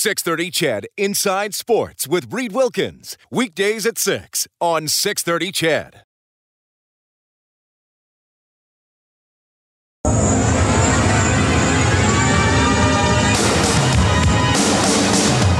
[0.00, 3.18] 630 CHED Inside Sports with Reed Wilkins.
[3.30, 6.04] Weekdays at 6 on 630 CHED.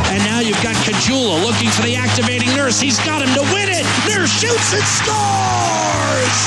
[0.06, 2.80] And now you've got Caggiula looking for the activating nurse.
[2.80, 3.84] He's got him to win it.
[4.08, 6.40] Nurse shoots and scores!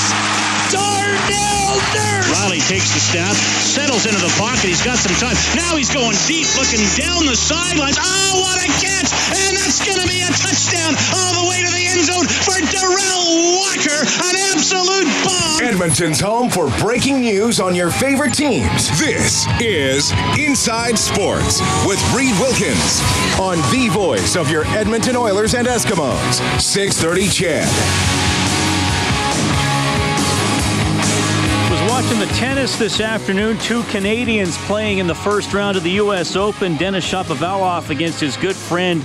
[0.71, 2.12] Darnell Nurse!
[2.34, 4.66] Reilly takes the snap, settles into the pocket.
[4.66, 5.38] He's got some time.
[5.54, 7.98] Now he's going deep, looking down the sidelines.
[8.02, 9.14] Oh, what a catch!
[9.38, 12.58] And that's going to be a touchdown all the way to the end zone for
[12.74, 13.22] Derel
[13.62, 14.02] Walker.
[14.26, 15.62] An absolute bomb.
[15.62, 18.90] Edmonton's home for breaking news on your favorite teams.
[18.98, 23.02] This is Inside Sports with Reed Wilkins
[23.40, 26.41] on the voice of your Edmonton Oilers and Eskimos.
[26.60, 28.23] 630 CHED.
[32.03, 33.57] Watching the tennis this afternoon.
[33.59, 36.35] Two Canadians playing in the first round of the U.S.
[36.35, 36.76] Open.
[36.76, 39.02] Denis Shapovalov against his good friend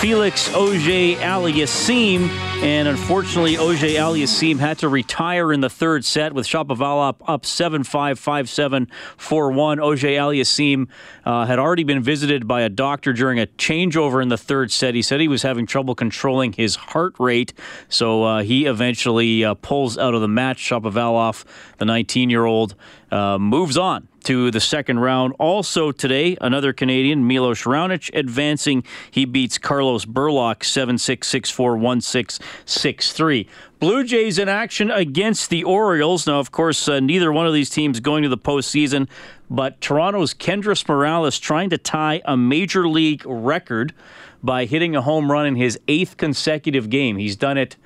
[0.00, 2.28] Felix Auger Aliassime.
[2.62, 7.82] And unfortunately, Auger Aliassime had to retire in the third set with Shapovalov up 7
[7.82, 9.80] 5, 5 7, 4 1.
[9.80, 10.86] Auger Aliassime
[11.24, 14.94] uh, had already been visited by a doctor during a changeover in the third set.
[14.94, 17.52] He said he was having trouble controlling his heart rate,
[17.88, 20.58] so uh, he eventually uh, pulls out of the match.
[20.58, 21.44] Shapovalov,
[21.78, 22.76] the 19 year old,
[23.10, 25.34] uh, moves on to the second round.
[25.38, 28.84] Also today, another Canadian, Milos Raonic, advancing.
[29.10, 33.48] He beats Carlos Berlocq 7 6 6 4 1 6 6 3.
[33.80, 36.26] Blue Jays in action against the Orioles.
[36.26, 39.08] Now, of course, uh, neither one of these teams going to the postseason,
[39.48, 43.94] but Toronto's Kendrys Morales trying to tie a major league record
[44.42, 47.16] by hitting a home run in his eighth consecutive game.
[47.16, 47.76] He's done it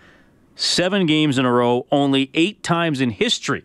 [0.56, 3.64] seven games in a row, only eight times in history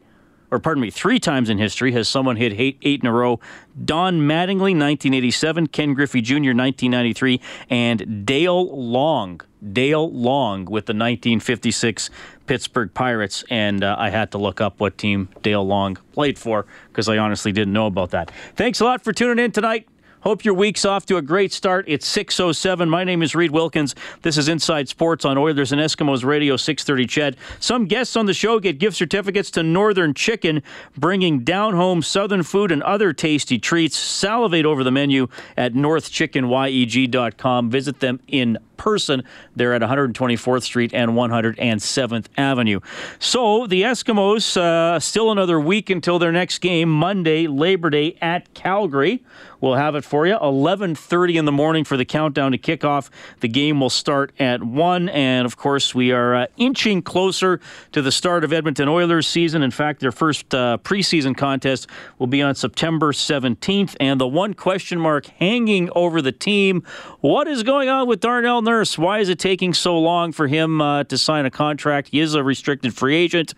[0.52, 3.40] or pardon me, three times in history has someone hit eight, eight in a row.
[3.84, 9.42] Don Mattingly, 1987, Ken Griffey Jr., 1993, and Dale Long,
[9.74, 12.10] Dale Long with the 1956
[12.46, 13.44] Pittsburgh Pirates.
[13.50, 17.18] And uh, I had to look up what team Dale Long played for because I
[17.18, 18.32] honestly didn't know about that.
[18.56, 19.88] Thanks a lot for tuning in tonight.
[20.28, 21.86] Hope your week's off to a great start.
[21.88, 22.90] It's 6.07.
[22.90, 23.96] My name is Reed Wilkins.
[24.24, 27.38] This is Inside Sports on Oilers and Eskimos Radio 630 CHED.
[27.62, 30.64] Some guests on the show get gift certificates to Northern Chicken,
[30.98, 33.96] bringing down home Southern food and other tasty treats.
[33.96, 37.70] Salivate over the menu at northchickenyeg.com.
[37.70, 39.24] Visit them in person.
[39.56, 42.80] They're at 124th Street and 107th Avenue.
[43.20, 48.54] So the Eskimos, uh, still another week until their next game, Monday, Labor Day at
[48.54, 49.24] Calgary.
[49.60, 50.38] We'll have it for you.
[50.38, 53.10] 11:30 in the morning for the countdown to kickoff.
[53.40, 57.60] The game will start at one, and of course we are uh, inching closer
[57.92, 59.64] to the start of Edmonton Oilers season.
[59.64, 61.88] In fact, their first uh, preseason contest
[62.20, 66.84] will be on September 17th, and the one question mark hanging over the team:
[67.22, 68.98] What is going on with Darnell Nurse?
[68.98, 72.10] Why is it taking so long for him uh, to sign a contract?
[72.10, 73.54] He is a restricted free agent,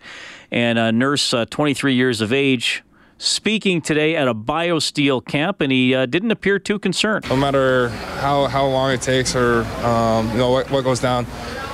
[0.52, 2.84] and uh, Nurse, uh, 23 years of age
[3.20, 7.28] speaking today at a BioSteel camp, and he uh, didn't appear too concerned.
[7.28, 11.26] No matter how, how long it takes or um, you know what, what goes down,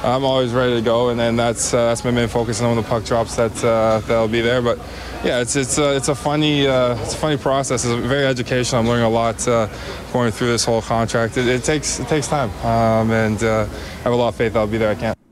[0.02, 2.60] I'm always ready to go, and then that's uh, that's my main focus.
[2.60, 4.60] And when the puck drops, that uh, that'll be there.
[4.60, 4.78] But
[5.24, 7.84] yeah, it's it's a, it's a funny uh, it's a funny process.
[7.84, 8.80] It's very educational.
[8.80, 9.68] I'm learning a lot uh,
[10.12, 11.36] going through this whole contract.
[11.38, 14.54] It, it takes it takes time, um, and uh, I have a lot of faith
[14.54, 14.90] I'll be there.
[14.90, 15.25] I can't.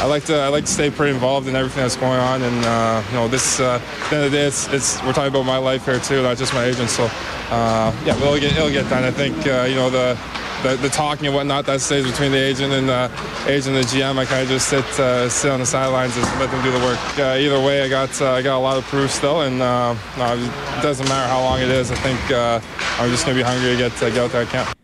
[0.00, 2.64] I like to I like to stay pretty involved in everything that's going on, and
[2.64, 5.28] uh, you know this uh, at the end of the day, it's, it's we're talking
[5.28, 6.88] about my life here too, not just my agent.
[6.88, 7.04] So
[7.50, 9.04] uh, yeah, it'll get it'll get done.
[9.04, 10.18] I think uh, you know the,
[10.62, 13.10] the, the talking and whatnot that stays between the agent and the
[13.46, 14.16] agent and the GM.
[14.16, 16.82] I kind of just sit uh, sit on the sidelines and let them do the
[16.82, 16.98] work.
[17.18, 20.82] Uh, either way, I got I got a lot of proof still, and no, it
[20.82, 21.90] doesn't matter how long it is.
[21.90, 24.42] I think I'm just gonna be hungry to get to get out there.
[24.42, 24.79] I can.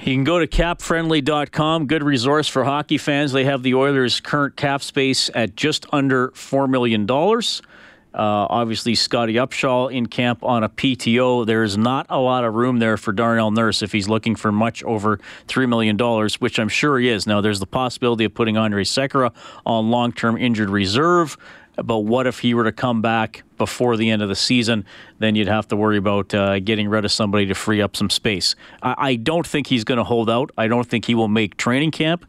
[0.00, 3.32] You can go to capfriendly.com, good resource for hockey fans.
[3.32, 7.04] They have the Oilers' current cap space at just under $4 million.
[7.10, 11.44] Uh, obviously, Scottie Upshall in camp on a PTO.
[11.44, 14.82] There's not a lot of room there for Darnell Nurse if he's looking for much
[14.84, 15.18] over
[15.48, 15.98] $3 million,
[16.38, 17.26] which I'm sure he is.
[17.26, 19.34] Now, there's the possibility of putting Andrej Sekera
[19.66, 21.36] on long term injured reserve.
[21.84, 24.84] But what if he were to come back before the end of the season?
[25.18, 28.10] Then you'd have to worry about uh, getting rid of somebody to free up some
[28.10, 28.54] space.
[28.82, 30.50] I, I don't think he's going to hold out.
[30.58, 32.26] I don't think he will make training camp,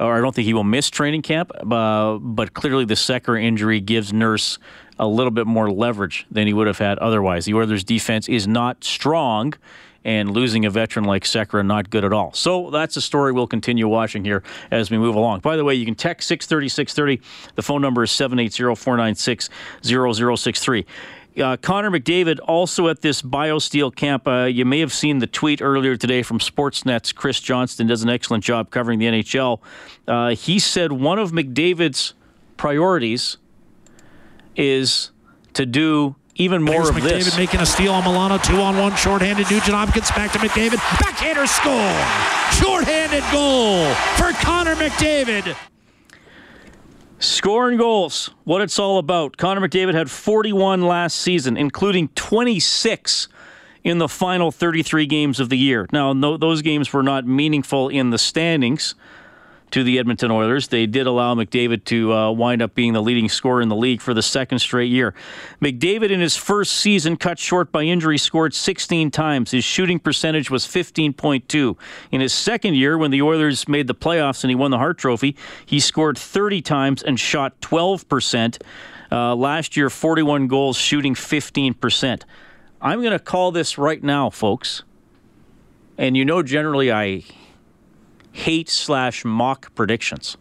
[0.00, 1.50] or I don't think he will miss training camp.
[1.70, 4.58] Uh, but clearly, the Sekera injury gives Nurse
[4.98, 7.44] a little bit more leverage than he would have had otherwise.
[7.44, 9.54] The Oilers' defense is not strong
[10.06, 12.32] and losing a veteran like Sekera not good at all.
[12.32, 15.40] So that's a story we'll continue watching here as we move along.
[15.40, 17.52] By the way, you can text 630 630.
[17.56, 19.50] The phone number is 780 496
[19.82, 20.86] 0063.
[21.42, 24.28] Uh, Connor McDavid also at this BioSteel camp.
[24.28, 28.08] Uh, you may have seen the tweet earlier today from Sportsnet's Chris Johnston does an
[28.08, 29.60] excellent job covering the NHL.
[30.06, 32.14] Uh, he said one of McDavid's
[32.56, 33.38] priorities
[34.54, 35.10] is
[35.54, 37.36] to do even more Here's of McDavid this.
[37.36, 38.38] making a steal on Milano.
[38.38, 39.50] Two on one, shorthanded.
[39.50, 40.76] Nugent Hopkins back to McDavid.
[41.00, 41.92] Backhander score.
[42.52, 45.56] Shorthanded goal for Connor McDavid.
[47.18, 49.38] Scoring goals, what it's all about.
[49.38, 53.28] Connor McDavid had 41 last season, including 26
[53.84, 55.86] in the final 33 games of the year.
[55.92, 58.94] Now, no, those games were not meaningful in the standings
[59.70, 60.68] to the Edmonton Oilers.
[60.68, 64.00] They did allow McDavid to uh, wind up being the leading scorer in the league
[64.00, 65.14] for the second straight year.
[65.60, 69.50] McDavid, in his first season, cut short by injury, scored 16 times.
[69.50, 71.76] His shooting percentage was 15.2.
[72.10, 74.98] In his second year, when the Oilers made the playoffs and he won the Hart
[74.98, 78.60] Trophy, he scored 30 times and shot 12%.
[79.10, 82.22] Uh, last year, 41 goals, shooting 15%.
[82.80, 84.82] I'm going to call this right now, folks.
[85.98, 87.24] And you know, generally, I
[88.36, 90.36] hate slash mock predictions.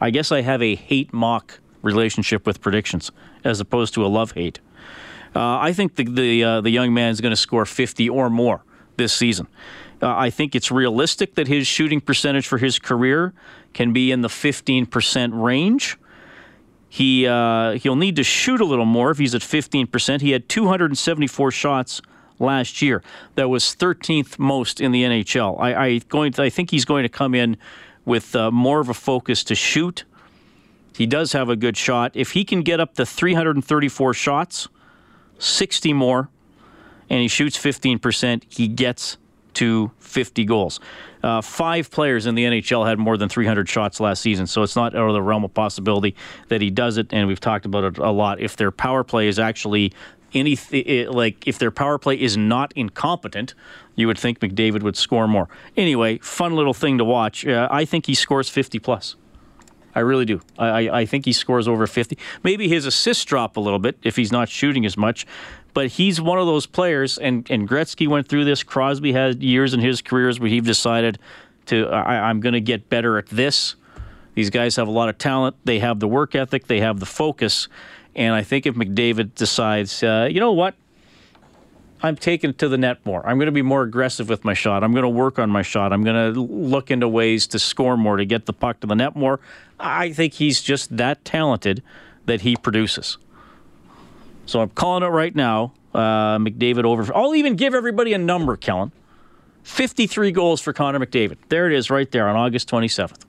[0.00, 3.10] I guess I have a hate mock relationship with predictions
[3.44, 4.60] as opposed to a love hate.
[5.34, 8.28] Uh, I think the the uh, the young man is going to score 50 or
[8.28, 8.62] more
[8.96, 9.48] this season.
[10.02, 13.32] Uh, I think it's realistic that his shooting percentage for his career
[13.72, 15.96] can be in the 15% range.
[16.88, 20.20] He uh, he'll need to shoot a little more if he's at 15%.
[20.20, 22.02] He had 274 shots
[22.38, 23.02] last year.
[23.34, 25.60] That was 13th most in the NHL.
[25.60, 27.56] I, I going to, I think he's going to come in
[28.04, 30.04] with uh, more of a focus to shoot.
[30.96, 32.12] He does have a good shot.
[32.14, 34.68] If he can get up to 334 shots,
[35.38, 36.28] 60 more,
[37.10, 39.16] and he shoots 15%, he gets
[39.54, 40.80] to 50 goals.
[41.22, 44.76] Uh, five players in the NHL had more than 300 shots last season, so it's
[44.76, 46.14] not out of the realm of possibility
[46.48, 47.06] that he does it.
[47.12, 48.40] And we've talked about it a lot.
[48.40, 49.92] If their power play is actually
[50.34, 50.56] any
[51.06, 53.54] like if their power play is not incompetent,
[53.94, 55.48] you would think McDavid would score more.
[55.76, 57.46] Anyway, fun little thing to watch.
[57.46, 59.16] Uh, I think he scores 50 plus.
[59.94, 60.40] I really do.
[60.58, 62.18] I, I think he scores over 50.
[62.42, 65.24] Maybe his assists drop a little bit if he's not shooting as much,
[65.72, 67.16] but he's one of those players.
[67.16, 68.64] And, and Gretzky went through this.
[68.64, 71.18] Crosby had years in his careers where he decided
[71.66, 73.76] to I, I'm going to get better at this.
[74.34, 75.56] These guys have a lot of talent.
[75.64, 76.66] They have the work ethic.
[76.66, 77.68] They have the focus.
[78.16, 80.74] And I think if McDavid decides, uh, you know what,
[82.02, 83.26] I'm taking it to the net more.
[83.26, 84.84] I'm going to be more aggressive with my shot.
[84.84, 85.92] I'm going to work on my shot.
[85.92, 88.94] I'm going to look into ways to score more, to get the puck to the
[88.94, 89.40] net more.
[89.80, 91.82] I think he's just that talented
[92.26, 93.16] that he produces.
[94.46, 95.72] So I'm calling it right now.
[95.94, 97.14] Uh, McDavid over.
[97.16, 98.92] I'll even give everybody a number, Kellen.
[99.62, 101.38] 53 goals for Connor McDavid.
[101.48, 103.22] There it is right there on August 27th.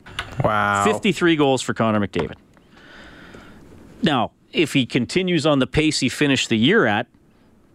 [0.44, 0.84] Wow.
[0.84, 2.36] 53 goals for Connor McDavid.
[4.02, 7.08] Now, if he continues on the pace he finished the year at,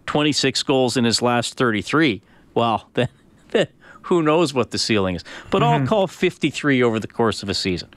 [0.07, 2.23] 26 goals in his last 33,
[2.55, 3.09] well, then,
[3.51, 3.69] then
[4.03, 5.25] who knows what the ceiling is.
[5.51, 5.83] But mm-hmm.
[5.83, 7.91] I'll call 53 over the course of a season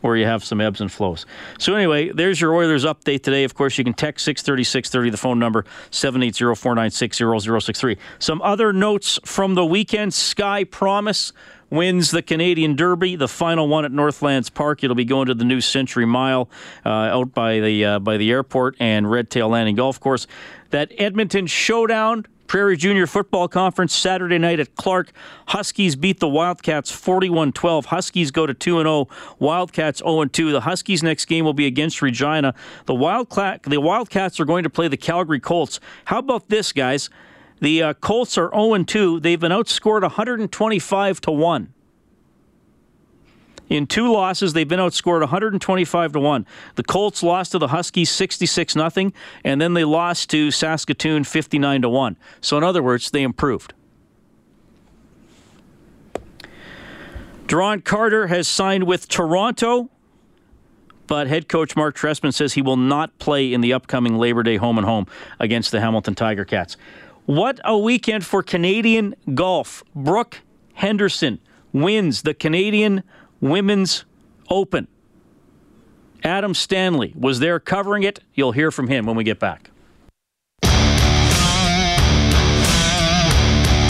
[0.00, 1.26] where you have some ebbs and flows.
[1.58, 3.44] So anyway, there's your Oilers update today.
[3.44, 7.98] Of course, you can text 630 630, the phone number 780-496-0063.
[8.18, 10.14] Some other notes from the weekend.
[10.14, 11.34] Sky Promise
[11.70, 14.84] wins the Canadian Derby, the final one at Northlands Park.
[14.84, 16.50] It'll be going to the new Century Mile
[16.84, 20.26] uh, out by the uh, by the airport and Red Tail Landing Golf Course.
[20.70, 25.12] That Edmonton Showdown Prairie Junior Football Conference Saturday night at Clarke.
[25.46, 27.86] Huskies beat the Wildcats 41 12.
[27.86, 29.08] Huskies go to 2 0.
[29.38, 30.50] Wildcats 0 2.
[30.50, 32.52] The Huskies' next game will be against Regina.
[32.86, 35.78] The, Wildcat, the Wildcats are going to play the Calgary Colts.
[36.06, 37.08] How about this, guys?
[37.60, 39.20] The uh, Colts are 0 2.
[39.20, 41.72] They've been outscored 125 to 1.
[43.70, 46.46] In two losses, they've been outscored 125 to 1.
[46.74, 49.12] The Colts lost to the Huskies 66 0
[49.44, 52.16] and then they lost to Saskatoon 59 to 1.
[52.40, 53.72] So in other words, they improved.
[57.46, 59.90] Duron Carter has signed with Toronto,
[61.06, 64.56] but head coach Mark Trestman says he will not play in the upcoming Labor Day
[64.56, 65.06] home and home
[65.38, 66.76] against the Hamilton Tiger Cats.
[67.30, 69.84] What a weekend for Canadian golf.
[69.94, 70.40] Brooke
[70.74, 71.38] Henderson
[71.72, 73.04] wins the Canadian
[73.40, 74.04] Women's
[74.48, 74.88] Open.
[76.24, 78.18] Adam Stanley was there covering it.
[78.34, 79.69] You'll hear from him when we get back.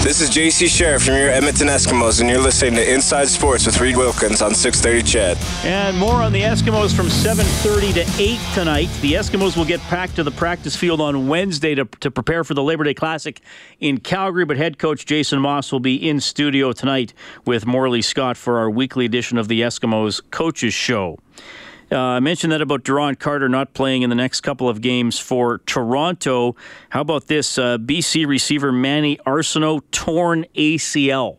[0.03, 3.79] This is JC Sherritt from your Edmonton Eskimos, and you're listening to Inside Sports with
[3.83, 5.37] Reed Wilkins on 630 CHED.
[5.63, 8.89] And more on the Eskimos from 7.30 to 8 tonight.
[9.03, 12.55] The Eskimos will get back to the practice field on Wednesday to, to prepare for
[12.55, 13.43] the Labor Day Classic
[13.79, 17.13] in Calgary, but head coach Jason Maas will be in studio tonight
[17.45, 21.19] with Morley Scott for our weekly edition of the Eskimos Coaches Show.
[21.93, 25.19] Uh, I mentioned that about Duron Carter not playing in the next couple of games
[25.19, 26.55] for Toronto.
[26.91, 27.59] How about this?
[27.59, 31.39] Uh, BC receiver Manny Arceneaux torn ACL.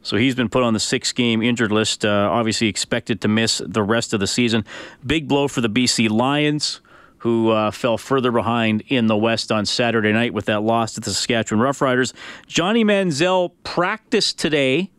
[0.00, 3.60] So he's been put on the six game injured list, uh, obviously expected to miss
[3.64, 4.64] the rest of the season.
[5.06, 6.80] Big blow for the BC Lions,
[7.18, 11.00] who uh, fell further behind in the West on Saturday night with that loss to
[11.00, 12.14] the Saskatchewan Roughriders.
[12.46, 14.90] Johnny Manziel practiced today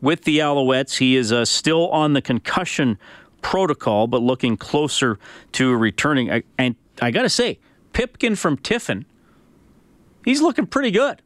[0.00, 0.96] with the Alouettes.
[0.96, 2.98] He is uh, still on the concussion
[3.42, 5.18] protocol, but looking closer
[5.52, 6.30] to returning.
[6.30, 7.58] I, and I got to say,
[7.92, 9.04] Pipkin from Tiffin,
[10.24, 11.20] he's looking pretty good.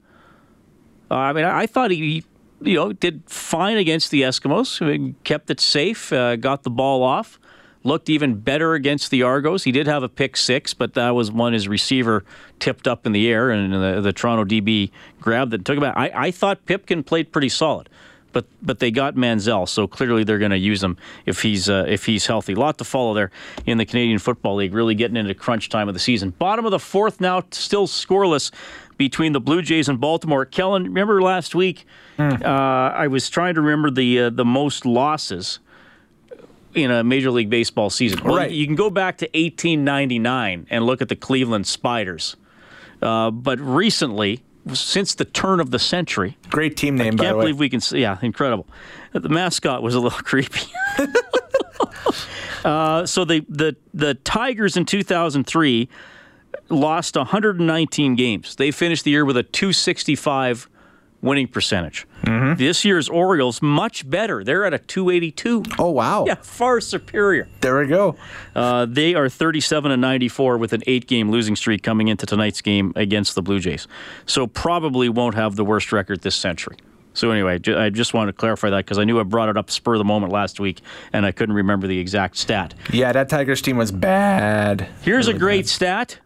[1.11, 2.25] Uh, I mean, I, I thought he,
[2.61, 5.15] you know, did fine against the Eskimos.
[5.23, 7.39] Kept it safe, uh, got the ball off,
[7.85, 9.63] looked even better against the Argos.
[9.63, 12.25] He did have a pick six, but that was one his receiver
[12.59, 15.85] tipped up in the air, and the, the Toronto DB grabbed it and took it.
[15.85, 17.89] I, I thought Pipkin played pretty solid
[18.37, 21.87] but but they got Manziel, so clearly they're going to use him if he's uh,
[21.89, 22.53] if he's healthy.
[22.53, 23.31] A lot to follow there
[23.65, 24.75] in the Canadian Football League.
[24.75, 26.35] Really getting into crunch time of the season.
[26.39, 28.53] Bottom of the fourth now, still scoreless
[28.99, 30.45] between the Blue Jays and Baltimore.
[30.45, 31.87] Kellen, remember last week?
[32.19, 32.45] Mm.
[32.45, 35.59] Uh, I was trying to remember the uh, the most losses
[36.75, 38.23] in a Major League Baseball season.
[38.23, 38.51] Well, right.
[38.51, 42.37] You can go back to 1899 and look at the Cleveland Spiders.
[43.01, 46.37] Uh, but recently, since the turn of the century.
[46.51, 47.81] Great team name, I can't believe we can.
[47.81, 48.01] see.
[48.01, 48.67] Yeah, incredible.
[49.13, 50.73] The mascot was a little creepy.
[52.65, 55.89] uh, so the the the Tigers in 2003
[56.69, 58.57] lost 119 games.
[58.57, 60.69] They finished the year with a 265
[61.27, 62.07] winning percentage.
[62.23, 62.55] Mm-hmm.
[62.59, 64.43] This year's Orioles much better.
[64.43, 65.65] They're at a 282.
[65.79, 66.25] Oh wow!
[66.27, 67.49] Yeah, far superior.
[67.61, 68.17] There we go.
[68.55, 72.93] Uh, they are 37 and 94 with an eight-game losing streak coming into tonight's game
[72.97, 73.87] against the Blue Jays.
[74.25, 76.77] So probably won't have the worst record this century.
[77.13, 79.71] So anyway, I just wanted to clarify that because I knew I brought it up
[79.71, 80.83] spur of the moment last week,
[81.15, 82.75] and I couldn't remember the exact stat.
[82.93, 84.89] Yeah, that Tigers team was bad.
[85.01, 85.69] Here's really a great bad.
[85.69, 86.19] stat: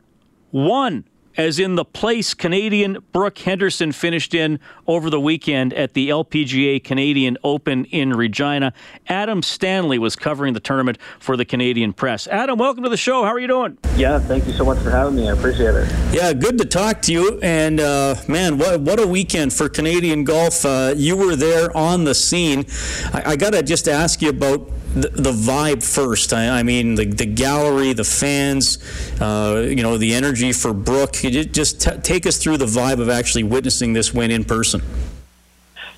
[0.50, 1.04] one
[1.40, 6.84] as in the place Canadian Brooke Henderson finished in over the weekend at the LPGA
[6.84, 8.74] Canadian Open in Regina.
[9.08, 12.26] Adam Stanley was covering the tournament for the Canadian press.
[12.26, 13.22] Adam, welcome to the show.
[13.24, 13.78] How are you doing?
[13.96, 15.30] Yeah, thank you so much for having me.
[15.30, 15.90] I appreciate it.
[16.12, 17.40] Yeah, good to talk to you.
[17.42, 20.66] And uh, man, what what a weekend for Canadian golf.
[20.66, 22.66] Uh, you were there on the scene.
[23.14, 26.32] I, I got to just ask you about the, vibe first.
[26.32, 28.78] I, I, mean, the, the gallery, the fans,
[29.20, 31.12] uh, you know, the energy for Brooke.
[31.12, 34.82] Just t- take us through the vibe of actually witnessing this win in person?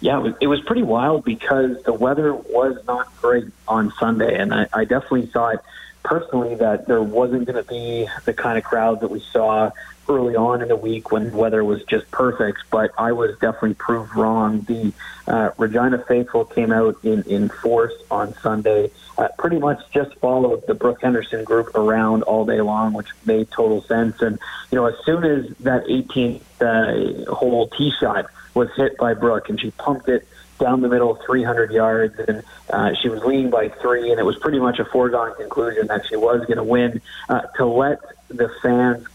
[0.00, 4.36] Yeah, it was, it was pretty wild because the weather was not great on Sunday,
[4.36, 5.64] and I, I definitely thought
[6.02, 9.70] personally that there wasn't going to be the kind of crowd that we saw
[10.12, 14.14] early on in the week when weather was just perfect, but I was definitely proved
[14.14, 14.60] wrong.
[14.62, 14.92] The
[15.26, 20.66] uh, Regina faithful came out in, in force on Sunday, uh, pretty much just followed
[20.66, 24.20] the Brooke Henderson group around all day long, which made total sense.
[24.20, 24.38] And,
[24.70, 29.48] you know, as soon as that 18th uh, hole tee shot was hit by Brooke
[29.48, 30.26] and she pumped it
[30.58, 34.38] down the middle 300 yards and uh, she was leading by three and it was
[34.38, 38.48] pretty much a foregone conclusion that she was going to win uh, to let the
[38.62, 39.06] fans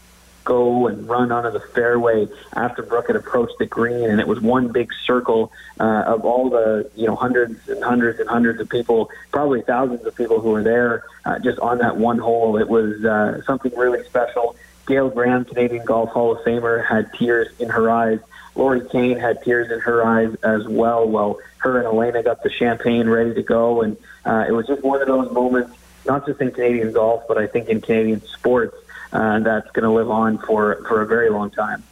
[0.48, 2.26] go and run onto the fairway
[2.56, 6.48] after Brooke had approached the green, and it was one big circle uh, of all
[6.48, 10.48] the you know hundreds and hundreds and hundreds of people, probably thousands of people who
[10.48, 12.56] were there uh, just on that one hole.
[12.56, 14.56] It was uh, something really special.
[14.86, 18.18] Gail Graham, Canadian Golf Hall of Famer, had tears in her eyes.
[18.54, 21.06] Lori Kane had tears in her eyes as well.
[21.06, 24.82] While her and Elena got the champagne ready to go, and uh, it was just
[24.82, 25.76] one of those moments,
[26.06, 28.74] not just in Canadian golf, but I think in Canadian sports
[29.12, 31.82] uh, that's going to live on for, for a very long time.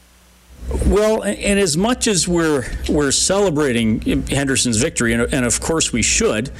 [0.87, 6.03] Well, and as much as we're we're celebrating Henderson's victory, and, and of course we
[6.03, 6.51] should,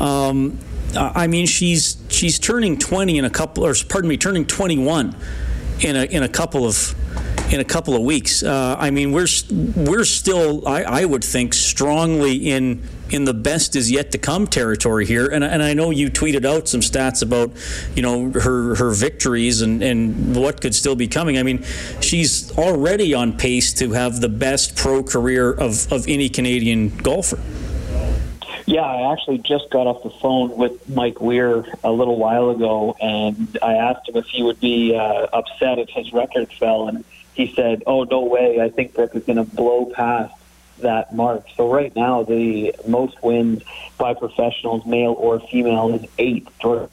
[0.00, 0.58] um,
[0.96, 5.14] I mean she's she's turning twenty in a couple, or pardon me, turning twenty one
[5.80, 6.96] in a in a couple of
[7.52, 8.42] in a couple of weeks.
[8.42, 9.28] Uh, I mean we're
[9.76, 14.46] we're still, I, I would think, strongly in in the best is yet to come
[14.46, 15.26] territory here.
[15.26, 17.52] And, and I know you tweeted out some stats about,
[17.94, 21.38] you know, her, her victories and, and what could still be coming.
[21.38, 21.62] I mean,
[22.00, 27.38] she's already on pace to have the best pro career of, of any Canadian golfer.
[28.66, 32.96] Yeah, I actually just got off the phone with Mike Weir a little while ago,
[32.98, 37.04] and I asked him if he would be uh, upset if his record fell, and
[37.34, 38.62] he said, "Oh, no way!
[38.62, 40.32] I think Brooke is going to blow past
[40.78, 41.46] that mark.
[41.56, 43.62] So right now, the most wins
[43.98, 46.48] by professionals, male or female, is eight.
[46.60, 46.90] For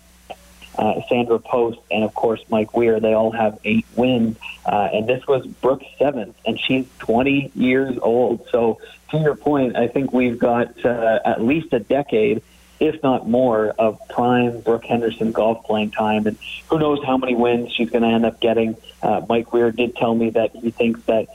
[0.77, 5.07] uh, Sandra Post and of course Mike Weir, they all have eight wins, uh, and
[5.07, 8.47] this was Brooke's seventh, and she's 20 years old.
[8.51, 12.41] So to your point, I think we've got uh, at least a decade
[12.81, 16.25] if not more, of prime Brooke Henderson golf playing time.
[16.25, 16.35] And
[16.67, 18.75] who knows how many wins she's going to end up getting.
[19.03, 21.27] Uh, Mike Weir did tell me that he thinks that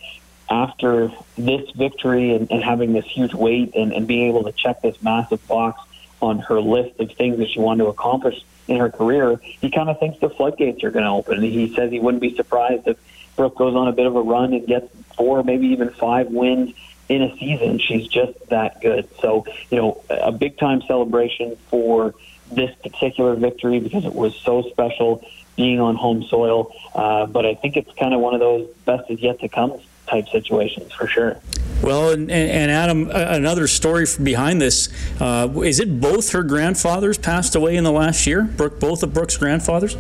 [0.49, 4.83] after this victory and, and having this huge weight and, and being able to check
[4.83, 5.81] this massive box
[6.23, 9.89] on her list of things that she wanted to accomplish in her career, he kind
[9.89, 11.43] of thinks the floodgates are going to open.
[11.43, 12.97] He says he wouldn't be surprised if
[13.37, 16.75] Brooke goes on a bit of a run and gets four, maybe even five wins
[17.09, 17.79] in a season.
[17.79, 19.09] She's just that good.
[19.21, 22.15] So, you know, a big time celebration for
[22.51, 25.25] this particular victory because it was so special
[25.57, 26.73] being on home soil.
[26.95, 29.79] Uh, but I think it's kind of one of those best is yet to come
[30.07, 31.37] type situations for sure.
[31.83, 34.89] Well, and, and Adam, another story behind this
[35.21, 38.43] uh, is it both her grandfathers passed away in the last year?
[38.43, 39.97] Brooke, both of Brooke's grandfathers?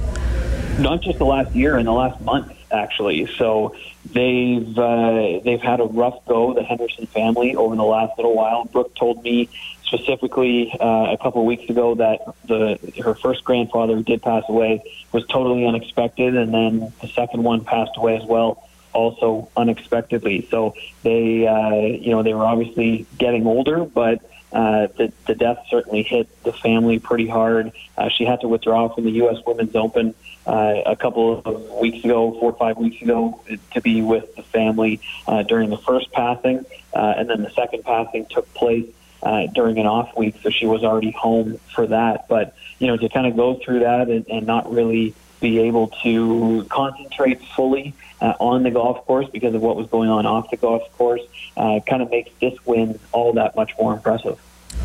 [0.78, 3.26] Not just the last year, in the last month, actually.
[3.36, 3.76] So
[4.12, 8.64] they've uh, they've had a rough go, the Henderson family, over the last little while.
[8.64, 9.48] Brooke told me
[9.84, 14.82] specifically uh, a couple of weeks ago that the her first grandfather did pass away
[15.12, 18.65] was totally unexpected, and then the second one passed away as well
[18.96, 20.48] also unexpectedly.
[20.50, 24.22] So they, uh, you know, they were obviously getting older, but
[24.52, 27.72] uh, the, the death certainly hit the family pretty hard.
[27.96, 29.36] Uh, she had to withdraw from the U.S.
[29.46, 30.14] Women's Open
[30.46, 33.40] uh, a couple of weeks ago, four or five weeks ago,
[33.74, 37.84] to be with the family uh, during the first passing, uh, and then the second
[37.84, 38.86] passing took place
[39.22, 42.28] uh, during an off week, so she was already home for that.
[42.28, 45.88] But you know, to kind of go through that and, and not really be able
[46.02, 50.50] to concentrate fully uh, on the golf course because of what was going on off
[50.50, 51.22] the golf course
[51.56, 54.38] uh, kind of makes this win all that much more impressive.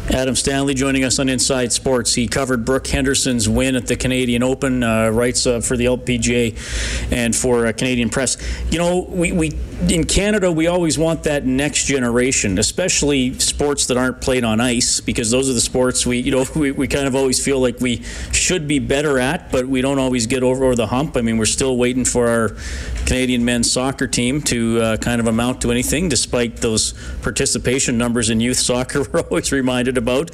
[0.09, 2.13] Adam Stanley joining us on Inside Sports.
[2.13, 7.11] He covered Brooke Henderson's win at the Canadian Open, uh, writes uh, for the LPGA
[7.13, 8.37] and for uh, Canadian Press.
[8.71, 9.51] You know, we, we
[9.89, 14.99] in Canada we always want that next generation, especially sports that aren't played on ice,
[14.99, 17.79] because those are the sports we you know we, we kind of always feel like
[17.79, 18.01] we
[18.33, 21.15] should be better at, but we don't always get over the hump.
[21.15, 22.49] I mean, we're still waiting for our
[23.05, 28.29] Canadian men's soccer team to uh, kind of amount to anything, despite those participation numbers
[28.29, 29.03] in youth soccer.
[29.11, 30.31] We're always reminded about.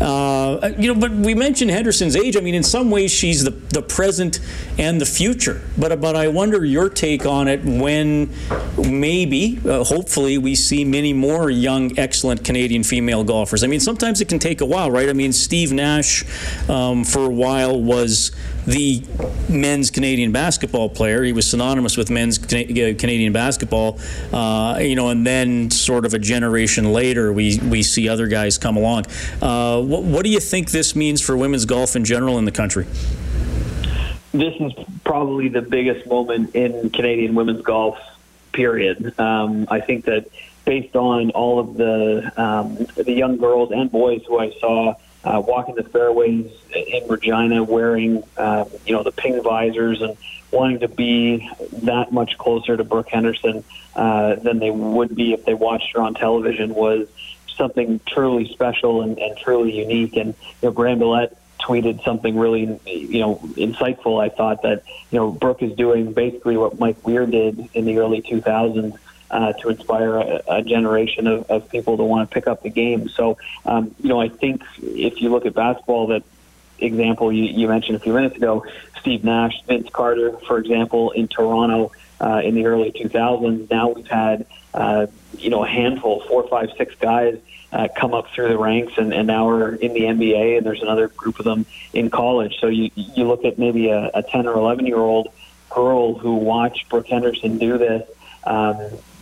[0.00, 2.36] Uh, you know, but we mentioned Henderson's age.
[2.36, 4.40] I mean, in some ways, she's the, the present
[4.78, 5.62] and the future.
[5.78, 8.32] But, but I wonder your take on it when
[8.78, 13.64] maybe, uh, hopefully, we see many more young, excellent Canadian female golfers.
[13.64, 15.08] I mean, sometimes it can take a while, right?
[15.08, 16.24] I mean, Steve Nash,
[16.68, 18.32] um, for a while, was
[18.66, 19.02] the
[19.48, 21.22] men's Canadian basketball player.
[21.22, 23.98] He was synonymous with men's Canadian basketball,
[24.32, 28.58] uh, you know, and then sort of a generation later, we, we see other guys
[28.58, 29.04] come along.
[29.40, 32.52] Uh, what, what do you think this means for women's golf in general in the
[32.52, 32.86] country?
[34.32, 34.72] This is
[35.04, 37.98] probably the biggest moment in Canadian women's golf,
[38.52, 39.18] period.
[39.18, 40.28] Um, I think that
[40.64, 44.94] based on all of the um, the young girls and boys who I saw
[45.26, 50.16] uh, walking the fairways in Regina, wearing uh, you know the ping visors and
[50.52, 51.50] wanting to be
[51.82, 53.64] that much closer to Brooke Henderson
[53.96, 57.08] uh, than they would be if they watched her on television was
[57.56, 60.16] something truly special and, and truly unique.
[60.16, 64.22] And you know, Graham tweeted something really, you know, insightful.
[64.22, 67.98] I thought that you know Brooke is doing basically what Mike Weir did in the
[67.98, 68.96] early 2000s
[69.30, 72.70] uh, to inspire a, a generation of, of people to want to pick up the
[72.70, 73.08] game.
[73.08, 76.22] So, um, you know, I think if you look at basketball, that
[76.78, 78.64] example you, you mentioned a few minutes ago,
[79.00, 83.70] Steve Nash, Vince Carter, for example, in Toronto uh, in the early 2000s.
[83.70, 85.06] Now we've had, uh,
[85.38, 87.38] you know, a handful, four, five, six guys
[87.72, 90.82] uh, come up through the ranks and, and now are in the NBA, and there's
[90.82, 92.56] another group of them in college.
[92.60, 95.28] So you you look at maybe a, a 10 or 11 year old
[95.68, 98.08] girl who watched Brooke Henderson do this.
[98.44, 98.76] Um,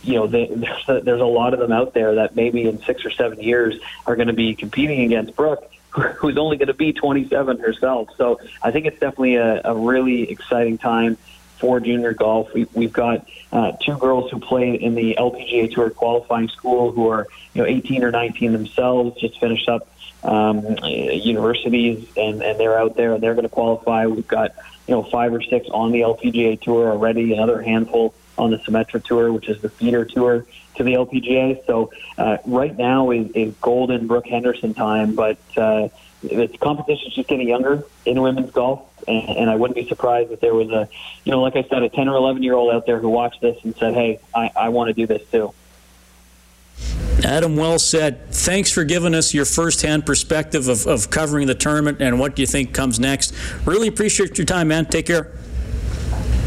[0.05, 0.45] you know, they,
[0.87, 4.15] there's, a, lot of them out there that maybe in six or seven years are
[4.15, 8.09] going to be competing against Brooke, who's only going to be 27 herself.
[8.17, 11.17] So I think it's definitely a, a really exciting time
[11.57, 12.53] for junior golf.
[12.53, 17.09] We, we've got uh, two girls who play in the LPGA Tour qualifying school who
[17.09, 19.87] are you know 18 or 19 themselves, just finished up
[20.23, 24.05] um, universities, and, and they're out there and they're going to qualify.
[24.05, 24.51] We've got
[24.87, 29.03] you know five or six on the LPGA Tour already, another handful on the Symetra
[29.03, 30.45] Tour, which is the feeder tour
[30.75, 31.65] to the LPGA.
[31.65, 35.89] So uh, right now is, is golden Brooke Henderson time, but uh,
[36.21, 40.31] the competition is just getting younger in women's golf, and, and I wouldn't be surprised
[40.31, 40.89] if there was a,
[41.23, 43.41] you know, like I said, a 10 or 11 year old out there who watched
[43.41, 45.53] this and said, "Hey, I, I want to do this too."
[47.23, 48.29] Adam, well said.
[48.31, 52.45] Thanks for giving us your firsthand perspective of, of covering the tournament and what you
[52.45, 53.33] think comes next.
[53.65, 54.85] Really appreciate your time, man.
[54.85, 55.31] Take care.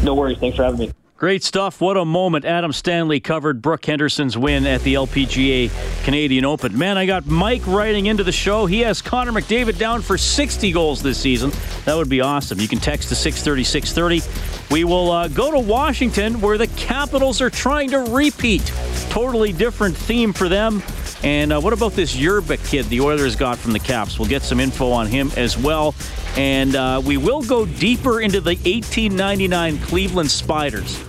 [0.03, 0.37] No worries.
[0.37, 0.91] Thanks for having me.
[1.19, 1.81] Great stuff.
[1.81, 2.45] What a moment.
[2.45, 5.69] Adam Stanley covered Brooke Henderson's win at the LPGA
[6.05, 6.77] Canadian Open.
[6.77, 8.65] Man, I got Mike writing into the show.
[8.65, 11.51] He has Connor McDavid down for 60 goals this season.
[11.83, 12.61] That would be awesome.
[12.61, 14.73] You can text to 630 630.
[14.73, 18.71] We will uh, go to Washington where the Capitals are trying to repeat.
[19.09, 20.81] Totally different theme for them.
[21.21, 24.19] And uh, what about this Yerba kid the Oilers got from the Caps?
[24.19, 25.95] We'll get some info on him as well.
[26.37, 31.08] And uh, we will go deeper into the 1899 Cleveland Spiders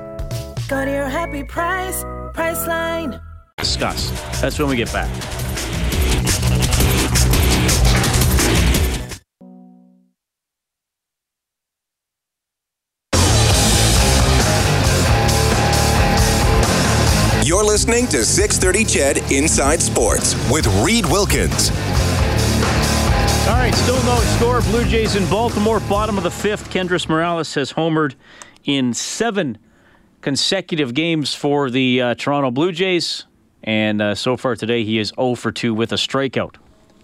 [0.71, 2.01] Go to your happy price,
[2.33, 3.21] Priceline.
[3.57, 4.09] Discuss.
[4.39, 5.09] That's when we get back.
[17.45, 21.69] You're listening to 630 Ched Inside Sports with Reed Wilkins.
[23.45, 24.61] All right, still no score.
[24.61, 26.69] Blue Jays in Baltimore, bottom of the fifth.
[26.69, 28.15] Kendrys Morales has homered
[28.63, 29.57] in seven
[30.21, 33.25] consecutive games for the uh, Toronto Blue Jays.
[33.63, 36.55] And uh, so far today, he is 0 for 2 with a strikeout.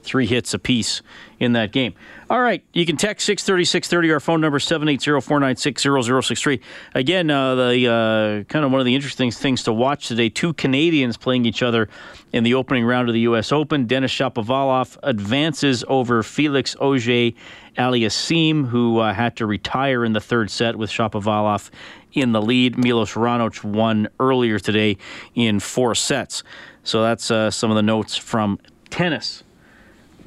[0.08, 1.02] Three hits apiece
[1.38, 1.94] in that game.
[2.30, 4.14] All right, you can text 630 630.
[4.14, 6.62] Our phone number 780 496 0063.
[6.96, 10.54] Again, uh, the uh, kind of one of the interesting things to watch today two
[10.54, 11.90] Canadians playing each other
[12.32, 13.52] in the opening round of the U.S.
[13.52, 13.86] Open.
[13.86, 17.32] Denis Shapovalov advances over Felix Auger
[17.78, 21.70] Aliassime, who uh, had to retire in the third set with Shapovalov
[22.14, 22.78] in the lead.
[22.78, 24.98] Milos Raonic won earlier today
[25.36, 26.44] in four sets.
[26.84, 29.44] So that's uh, some of the notes from tennis.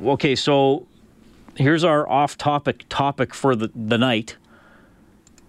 [0.03, 0.87] Okay, so
[1.57, 4.37] here's our off-topic topic for the, the night.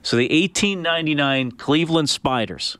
[0.03, 2.77] So the 1899 Cleveland Spiders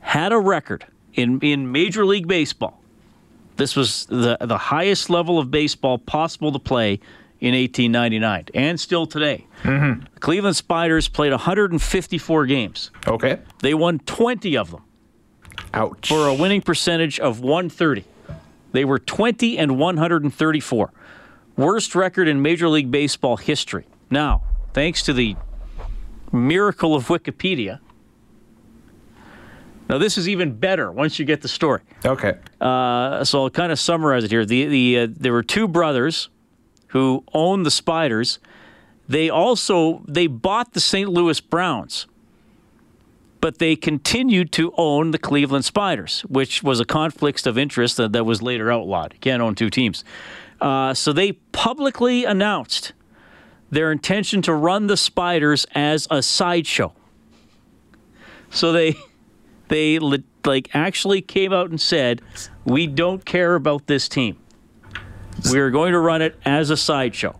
[0.00, 2.80] had a record in, in Major League Baseball.
[3.56, 7.00] This was the, the highest level of baseball possible to play
[7.40, 9.46] in 1899 and still today.
[9.62, 10.04] Mm-hmm.
[10.14, 12.90] The Cleveland Spiders played 154 games.
[13.06, 13.38] Okay.
[13.60, 14.82] They won 20 of them.
[15.74, 16.08] Ouch.
[16.08, 18.04] For a winning percentage of 130.
[18.76, 20.92] They were 20 and 134.
[21.56, 23.86] Worst record in Major League Baseball history.
[24.10, 24.42] Now,
[24.74, 25.34] thanks to the
[26.30, 27.80] miracle of Wikipedia,
[29.88, 31.80] now this is even better once you get the story.
[32.04, 32.36] Okay.
[32.60, 34.44] Uh, so I'll kind of summarize it here.
[34.44, 36.28] The the uh, there were two brothers
[36.88, 38.40] who owned the Spiders.
[39.08, 41.08] They also they bought the St.
[41.08, 42.08] Louis Browns,
[43.40, 48.12] but they continued to own the Cleveland Spiders, which was a conflict of interest that,
[48.12, 49.12] that was later outlawed.
[49.14, 50.04] You can't own two teams.
[50.60, 52.92] Uh, so they publicly announced
[53.70, 56.92] their intention to run the Spiders as a sideshow.
[58.50, 58.94] So they
[59.68, 62.22] they like actually came out and said,
[62.64, 64.38] "We don't care about this team.
[65.52, 67.38] We are going to run it as a sideshow."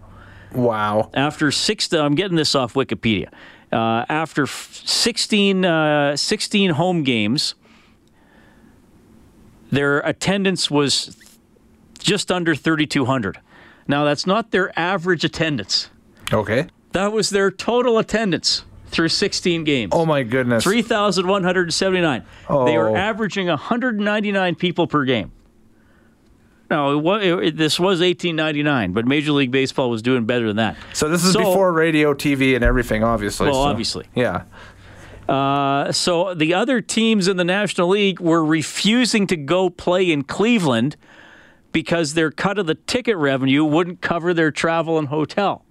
[0.53, 1.11] Wow.
[1.15, 3.29] After six, I'm getting this off Wikipedia.
[3.77, 7.55] Uh, after 16, uh, 16 home games,
[9.71, 11.15] their attendance was
[11.99, 13.39] just under 3,200.
[13.87, 15.91] Now, that's not their average attendance.
[16.33, 16.69] Okay.
[16.93, 19.93] That was their total attendance through 16 games.
[19.95, 20.65] Oh, my goodness.
[20.65, 22.25] 3,179.
[22.49, 22.65] Oh.
[22.65, 25.33] They were averaging 199 people per game.
[26.71, 30.57] No, it was, it, this was 1899, but Major League Baseball was doing better than
[30.57, 30.77] that.
[30.93, 33.47] So this is so, before radio, TV, and everything, obviously.
[33.47, 34.07] Well, so, obviously.
[34.15, 34.45] Yeah.
[35.29, 40.23] Uh, so the other teams in the National League were refusing to go play in
[40.23, 40.97] Cleveland
[41.73, 45.65] because their cut of the ticket revenue wouldn't cover their travel and hotel.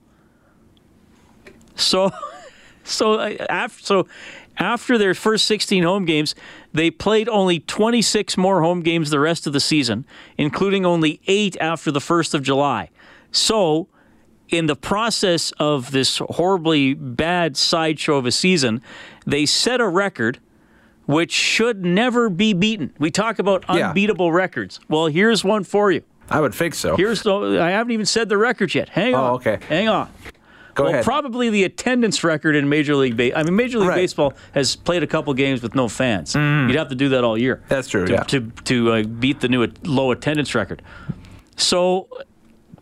[1.75, 2.11] So,
[2.83, 4.07] so after so
[4.57, 6.35] after their first 16 home games,
[6.73, 10.05] they played only 26 more home games the rest of the season,
[10.37, 12.89] including only eight after the 1st of July.
[13.31, 13.87] So,
[14.49, 18.81] in the process of this horribly bad sideshow of a season,
[19.25, 20.39] they set a record
[21.05, 22.93] which should never be beaten.
[22.97, 24.37] We talk about unbeatable yeah.
[24.37, 24.79] records.
[24.89, 26.03] Well, here's one for you.
[26.29, 26.95] I would think so.
[26.95, 28.89] Here's the, I haven't even said the record yet.
[28.89, 29.33] Hang oh, on.
[29.35, 29.59] okay.
[29.67, 30.09] Hang on.
[30.75, 31.05] Go well, ahead.
[31.05, 33.39] probably the attendance record in Major League Baseball.
[33.39, 33.95] I mean, Major League right.
[33.95, 36.33] Baseball has played a couple games with no fans.
[36.33, 36.67] Mm.
[36.67, 37.63] You'd have to do that all year.
[37.69, 38.05] That's true.
[38.05, 38.23] To yeah.
[38.23, 40.81] to, to uh, beat the new low attendance record.
[41.55, 42.09] So,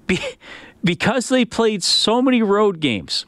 [0.08, 0.20] be,
[0.84, 3.28] because they played so many road games,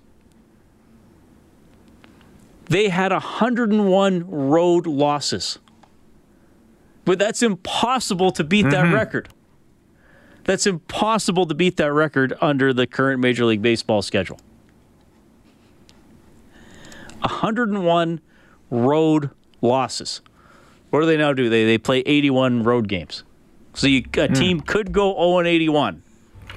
[2.67, 5.59] They had 101 road losses.
[7.05, 9.29] But that's impossible to beat that record.
[10.45, 14.39] That's impossible to beat that record under the current Major League Baseball schedule.
[17.27, 18.21] 101
[18.69, 19.29] road
[19.61, 20.21] losses.
[20.89, 21.49] What do they now do?
[21.49, 23.23] They they play 81 road games.
[23.73, 26.01] So you, a team could go 0 81.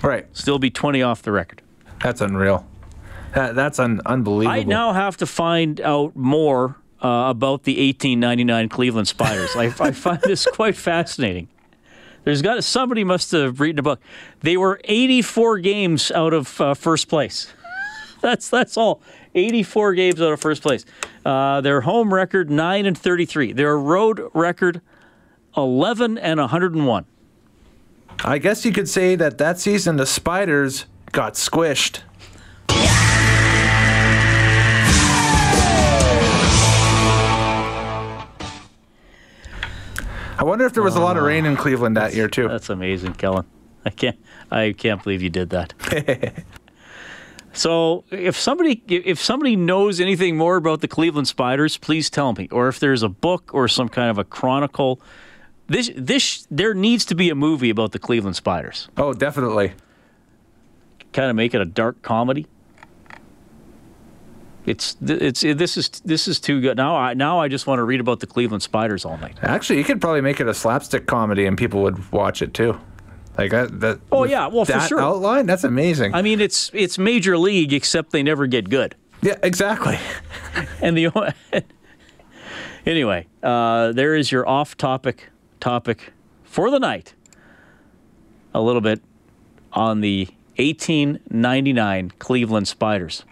[0.02, 0.26] Right.
[0.32, 1.62] still be 20 off the record.
[2.02, 2.64] That's unreal.
[3.34, 4.60] That, that's un- unbelievable.
[4.60, 9.50] I now have to find out more uh, about the 1899 Cleveland Spiders.
[9.56, 11.48] I, I find this quite fascinating.
[12.24, 14.00] There's got somebody must have written a book.
[14.40, 17.52] They were 84 games out of uh, first place.
[18.20, 19.00] That's that's all.
[19.34, 20.84] 84 games out of first place.
[21.24, 23.52] Uh, their home record 9 and 33.
[23.52, 24.80] Their road record
[25.56, 27.04] 11 and 101.
[28.24, 32.00] I guess you could say that that season the Spiders got squished.
[40.40, 42.46] I wonder if there was a lot of rain in Cleveland that year too.
[42.46, 43.44] That's amazing, Kellen.
[43.84, 44.18] I can't
[44.50, 46.44] I can't believe you did that.
[47.58, 52.48] so, if somebody if somebody knows anything more about the Cleveland Spiders, please tell me.
[52.52, 55.00] Or if there's a book or some kind of a chronicle,
[55.66, 58.88] this this there needs to be a movie about the Cleveland Spiders.
[58.96, 59.72] Oh, definitely.
[61.12, 62.46] Kind of make it a dark comedy.
[64.64, 66.76] It's it's this is this is too good.
[66.76, 69.36] Now I now I just want to read about the Cleveland Spiders all night.
[69.42, 72.78] Actually, you could probably make it a slapstick comedy and people would watch it too.
[73.38, 73.80] Like that.
[73.80, 75.00] that Oh, yeah, well, for sure.
[75.00, 75.46] Outline.
[75.46, 76.12] That's amazing.
[76.12, 78.96] I mean, it's it's major league except they never get good.
[79.22, 79.98] yeah, exactly.
[80.80, 81.34] And the
[82.86, 85.28] anyway, uh, there is your off-topic
[85.60, 87.14] topic for the night.
[88.54, 89.00] A little bit
[89.72, 93.24] on the 1899 Cleveland Spiders.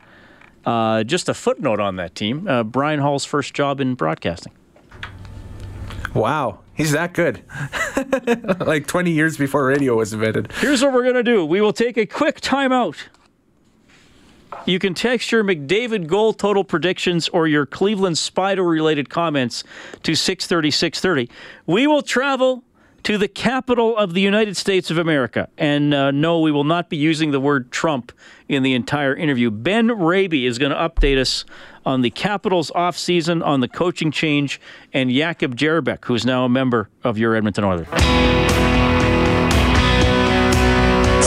[0.64, 4.53] Uh, just a footnote on that team: uh, Brian Hall's first job in broadcasting.
[6.14, 7.43] Wow, he's that good.
[8.67, 10.53] like 20 years before radio was invented.
[10.61, 11.45] Here's what we're going to do.
[11.45, 12.97] We will take a quick timeout.
[14.65, 19.65] You can text your McDavid goal total predictions or your Cleveland Spider related comments
[20.03, 21.33] to 630 630.
[21.67, 22.65] We will travel
[23.07, 25.49] to the capital of the United States of America.
[25.57, 28.11] And uh, no, we will not be using the word Trump
[28.49, 29.49] in the entire interview.
[29.53, 31.45] Ben Raby is going to update us
[31.85, 34.61] on the Capitals offseason, on the coaching change,
[34.92, 37.87] and Jakub Jerabek, who's now a member of your Edmonton Oilers.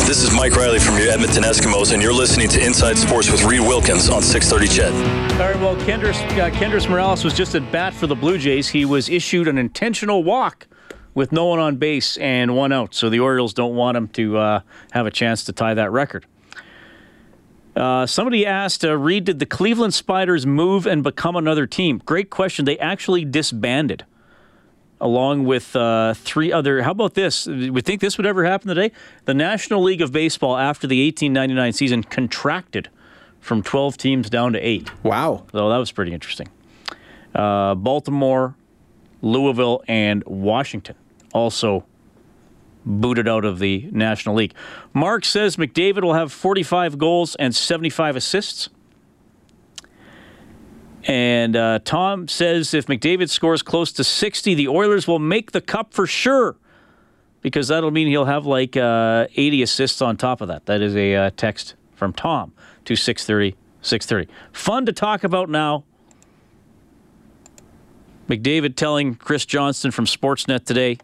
[0.05, 3.41] This is Mike Reilly from your Edmonton Eskimos, and you're listening to Inside Sports with
[3.43, 5.39] Reed Wilkins on 630 CHED.
[5.39, 8.67] All right, well, Kendrys, uh, Kendrys Morales was just at bat for the Blue Jays.
[8.67, 10.67] He was issued an intentional walk
[11.13, 14.37] with no one on base and one out, so the Orioles don't want him to
[14.37, 16.25] uh, have a chance to tie that record.
[17.75, 22.01] Uh, somebody asked, uh, Reed, did the Cleveland Spiders move and become another team?
[22.05, 22.65] Great question.
[22.65, 24.05] They actually disbanded
[25.01, 26.83] along with uh, three other.
[26.83, 27.47] How about this?
[27.47, 28.91] We think this would ever happen today?
[29.25, 32.89] The National League of Baseball, after the 1899 season, contracted
[33.39, 34.91] from 12 teams down to eight.
[35.03, 35.45] Wow.
[35.51, 36.49] So that was pretty interesting.
[37.33, 38.55] Uh, Baltimore,
[39.21, 40.95] Louisville, and Washington
[41.34, 41.86] also
[42.86, 44.53] booted out of the National League.
[44.93, 48.69] Mark says McDavid will have 45 goals and 75 assists.
[51.05, 55.62] And uh, Tom says if McDavid scores close to 60, the Oilers will make the
[55.62, 56.58] cup for sure.
[57.41, 60.65] Because that'll mean he'll have like uh, 80 assists on top of that.
[60.65, 62.53] That is a uh, text from Tom
[62.84, 64.32] to 630, 630.
[64.51, 65.86] Fun to talk about now.
[68.29, 70.99] McDavid telling Chris Johnston from Sportsnet today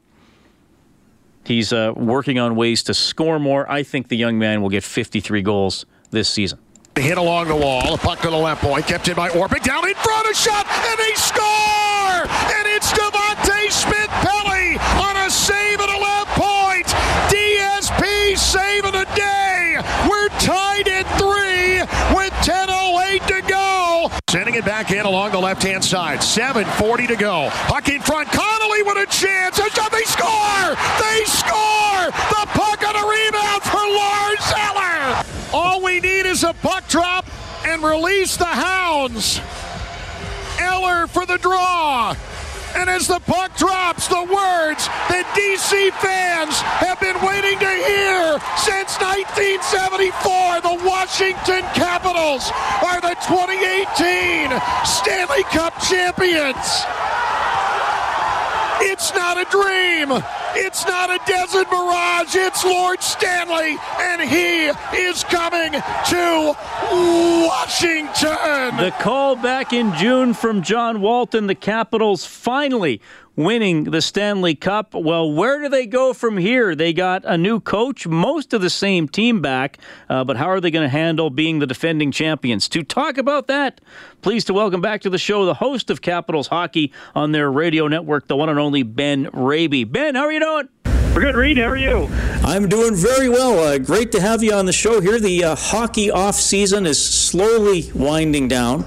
[1.46, 3.70] he's uh, working on ways to score more.
[3.70, 6.60] I think the young man will get 53 goals this season.
[6.96, 9.88] Hit along the wall, a puck to the left point, kept in by Orpik, down
[9.88, 12.24] in front, a shot, and they score!
[12.56, 16.88] And it's Devante Smith Pelly on a save at a left point.
[17.28, 19.78] DSP save of the day.
[20.10, 21.82] We're tied at three
[22.16, 23.42] with 10.08 to
[24.56, 26.20] Sending it back in along the left hand side.
[26.20, 27.50] 7.40 to go.
[27.68, 28.30] Puck in front.
[28.30, 29.58] Connolly with a chance.
[29.58, 30.76] They score!
[31.00, 32.06] They score!
[32.32, 35.26] The puck on a rebound for Lars Eller.
[35.52, 37.26] All we need is a puck drop
[37.66, 39.42] and release the hounds.
[40.62, 42.16] Eller for the draw.
[42.76, 48.36] And as the puck drops, the words that DC fans have been waiting to hear
[48.60, 52.52] since 1974 the Washington Capitals
[52.84, 54.52] are the 2018
[54.84, 56.68] Stanley Cup champions.
[58.84, 60.45] It's not a dream.
[60.58, 62.36] It's not a desert mirage.
[62.36, 66.56] It's Lord Stanley, and he is coming to
[67.48, 68.78] Washington.
[68.78, 73.02] The call back in June from John Walton, the Capitals finally
[73.36, 74.94] winning the Stanley Cup.
[74.94, 76.76] Well, where do they go from here?
[76.76, 79.78] They got a new coach, most of the same team back,
[80.10, 82.70] uh, but how are they going to handle being the defending champions?
[82.70, 83.82] To talk about that,
[84.22, 87.88] pleased to welcome back to the show the host of Capitals hockey on their radio
[87.88, 89.84] network, the one and only Ben Raby.
[89.84, 90.70] Ben, how are you doing?
[91.16, 91.58] We're good, Reed.
[91.58, 92.10] How are you?
[92.44, 93.58] I'm doing very well.
[93.58, 95.18] Uh, great to have you on the show here.
[95.18, 98.84] The uh, hockey off season is slowly winding down,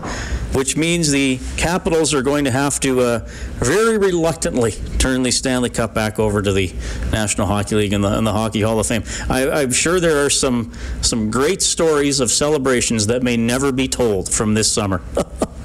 [0.52, 3.18] which means the Capitals are going to have to uh,
[3.56, 6.72] very reluctantly turn the Stanley Cup back over to the
[7.12, 9.04] National Hockey League and the, and the Hockey Hall of Fame.
[9.28, 13.88] I, I'm sure there are some some great stories of celebrations that may never be
[13.88, 15.02] told from this summer.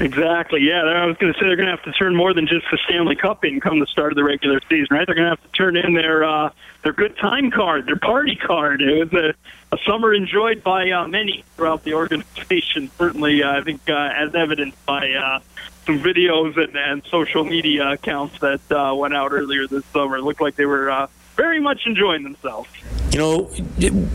[0.00, 0.60] Exactly.
[0.62, 2.66] Yeah, I was going to say they're going to have to turn more than just
[2.70, 5.06] the Stanley Cup in come the start of the regular season, right?
[5.06, 6.50] They're going to have to turn in their uh,
[6.84, 8.80] their good time card, their party card.
[8.80, 9.34] It was a,
[9.74, 12.90] a summer enjoyed by uh, many throughout the organization.
[12.96, 15.40] Certainly, uh, I think, uh, as evidenced by uh,
[15.84, 20.18] some videos and, and social media accounts that uh, went out earlier this summer.
[20.18, 22.68] It looked like they were uh, very much enjoying themselves.
[23.10, 23.44] You know,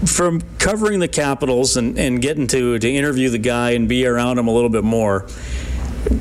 [0.05, 4.37] from covering the Capitals and, and getting to, to interview the guy and be around
[4.37, 5.27] him a little bit more,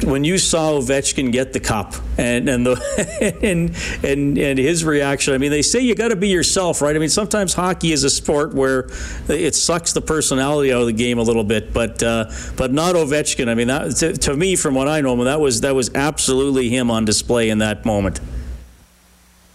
[0.05, 5.35] when you saw Ovechkin get the cup and and the and and and his reaction,
[5.35, 6.95] I mean, they say you got to be yourself, right?
[6.95, 8.89] I mean, sometimes hockey is a sport where
[9.29, 12.95] it sucks the personality out of the game a little bit, but uh, but not
[12.95, 13.49] Ovechkin.
[13.49, 16.69] I mean, that to, to me, from what I know, that was that was absolutely
[16.69, 18.21] him on display in that moment.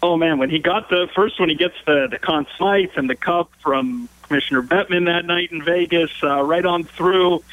[0.04, 3.10] Oh man, when he got the first when he gets the the Conn Smythe and
[3.10, 7.44] the cup from Commissioner Bettman that night in Vegas, uh, right on through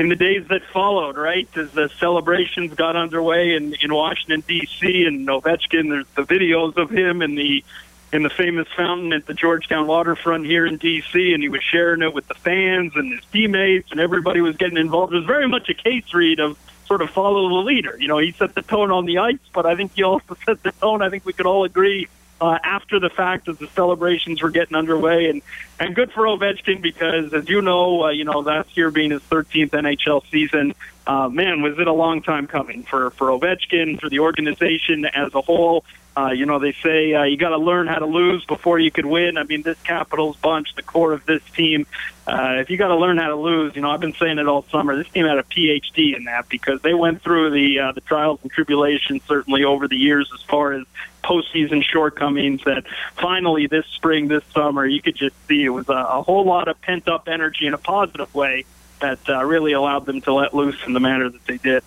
[0.00, 5.04] in the days that followed, right, as the celebrations got underway in, in Washington D.C.
[5.04, 7.62] and Ovechkin, there's the videos of him in the
[8.10, 11.34] in the famous fountain at the Georgetown waterfront here in D.C.
[11.34, 14.78] and he was sharing it with the fans and his teammates and everybody was getting
[14.78, 15.12] involved.
[15.12, 17.96] It was very much a case read of sort of follow the leader.
[18.00, 20.62] You know, he set the tone on the ice, but I think he also set
[20.62, 21.02] the tone.
[21.02, 22.08] I think we could all agree
[22.40, 25.42] uh, after the fact as the celebrations were getting underway, and
[25.78, 29.22] and good for Ovechkin because, as you know, uh, you know last year being his
[29.22, 30.74] 13th NHL season,
[31.06, 35.34] uh, man, was it a long time coming for for Ovechkin, for the organization as
[35.34, 35.84] a whole.
[36.16, 38.90] Uh, you know, they say uh, you got to learn how to lose before you
[38.90, 39.38] could win.
[39.38, 41.86] I mean, this Capitals bunch, the core of this team,
[42.26, 44.48] uh, if you got to learn how to lose, you know, I've been saying it
[44.48, 44.96] all summer.
[44.96, 48.40] This team had a PhD in that because they went through the uh, the trials
[48.42, 50.84] and tribulations certainly over the years as far as
[51.22, 52.64] postseason shortcomings.
[52.64, 52.84] That
[53.16, 56.68] finally this spring, this summer, you could just see it was a, a whole lot
[56.68, 58.64] of pent up energy in a positive way
[59.00, 61.82] that uh, really allowed them to let loose in the manner that they did.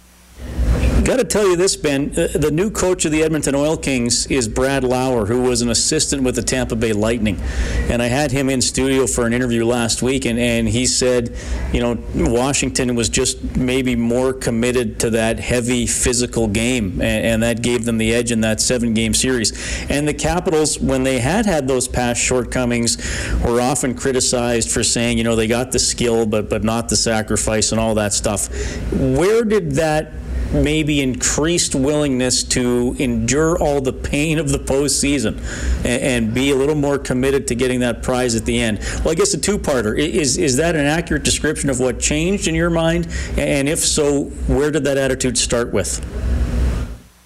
[1.04, 2.14] Got to tell you this, Ben.
[2.18, 5.70] Uh, the new coach of the Edmonton Oil Kings is Brad Lauer, who was an
[5.70, 7.42] assistant with the Tampa Bay Lightning.
[7.90, 11.36] And I had him in studio for an interview last week, and, and he said,
[11.74, 17.44] you know, Washington was just maybe more committed to that heavy physical game, and, and
[17.44, 19.52] that gave them the edge in that seven game series.
[19.90, 22.96] And the Capitals, when they had had those past shortcomings,
[23.44, 26.96] were often criticized for saying, you know, they got the skill, but, but not the
[26.96, 28.48] sacrifice and all that stuff.
[28.94, 30.14] Where did that
[30.54, 35.38] maybe increased willingness to endure all the pain of the postseason
[35.80, 38.80] and, and be a little more committed to getting that prize at the end.
[39.04, 42.56] Well, I guess a two-parter is is that an accurate description of what changed in
[42.56, 43.08] your mind?
[43.38, 46.04] And if so, where did that attitude start with?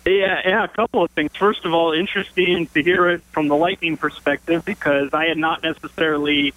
[0.05, 1.35] Yeah, yeah, a couple of things.
[1.35, 5.63] First of all, interesting to hear it from the Lightning perspective because I had not
[5.63, 6.53] necessarily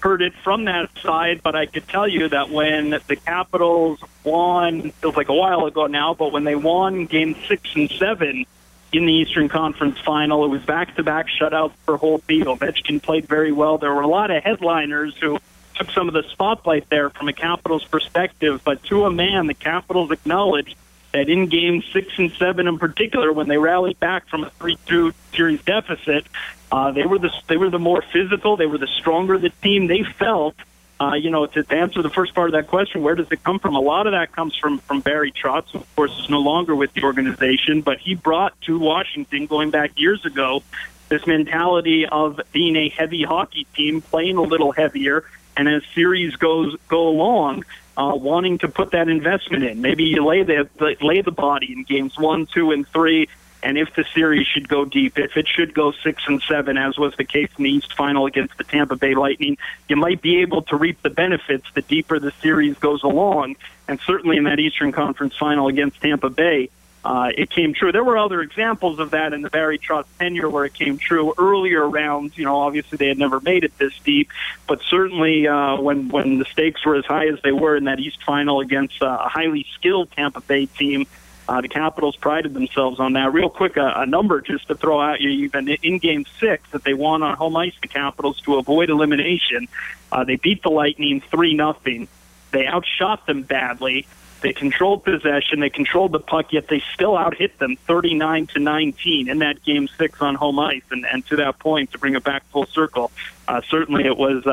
[0.00, 4.86] heard it from that side, but I could tell you that when the Capitals won,
[4.86, 8.46] it feels like a while ago now, but when they won game six and seven
[8.92, 12.44] in the Eastern Conference final, it was back to back shutouts for Holtby.
[12.44, 13.78] Ovechkin played very well.
[13.78, 15.38] There were a lot of headliners who
[15.74, 19.54] took some of the spotlight there from a Capitals perspective, but to a man, the
[19.54, 20.74] Capitals acknowledged
[21.12, 25.14] that in game six and seven in particular, when they rallied back from a 3-2
[25.34, 26.26] series deficit,
[26.70, 29.86] uh, they were the they were the more physical, they were the stronger the team.
[29.86, 30.54] They felt,
[31.00, 33.58] uh, you know, to answer the first part of that question, where does it come
[33.58, 33.74] from?
[33.74, 36.74] A lot of that comes from from Barry Trotz, who of course is no longer
[36.74, 40.62] with the organization, but he brought to Washington going back years ago
[41.08, 45.24] this mentality of being a heavy hockey team, playing a little heavier,
[45.56, 47.64] and as series goes go along,
[47.96, 49.80] uh, wanting to put that investment in.
[49.80, 50.68] Maybe you lay the
[51.00, 53.28] lay the body in games one, two, and three.
[53.62, 56.96] And if the series should go deep, if it should go six and seven, as
[56.96, 60.38] was the case in the East Final against the Tampa Bay Lightning, you might be
[60.38, 63.56] able to reap the benefits the deeper the series goes along.
[63.88, 66.70] And certainly in that Eastern Conference Final against Tampa Bay,
[67.04, 67.92] uh, it came true.
[67.92, 71.32] There were other examples of that in the Barry Trotz tenure where it came true.
[71.38, 74.30] Earlier rounds, you know, obviously they had never made it this deep,
[74.66, 78.00] but certainly uh, when when the stakes were as high as they were in that
[78.00, 81.06] East Final against uh, a highly skilled Tampa Bay team.
[81.48, 83.32] Uh, the Capitals prided themselves on that.
[83.32, 86.84] Real quick, a, a number just to throw out you, even in Game Six that
[86.84, 87.72] they won on home ice.
[87.80, 89.66] The Capitals to avoid elimination,
[90.12, 92.06] uh, they beat the Lightning three nothing.
[92.50, 94.06] They outshot them badly.
[94.40, 95.60] They controlled possession.
[95.60, 99.88] They controlled the puck, yet they still outhit them 39 to 19 in that game
[99.98, 100.82] six on home ice.
[100.90, 103.10] And, and to that point, to bring it back full circle,
[103.48, 104.50] uh, certainly it was uh,